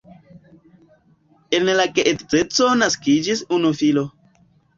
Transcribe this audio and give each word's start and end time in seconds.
El 1.57 1.69
la 1.81 1.85
geedzeco 1.99 2.71
naskiĝis 2.81 3.45
unu 3.61 3.73
filo. 3.83 4.07